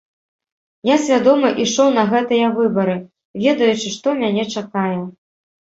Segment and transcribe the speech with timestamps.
[0.89, 2.97] Я свядома ішоў на гэтыя выбары,
[3.45, 4.93] ведаючы, што мяне чакае.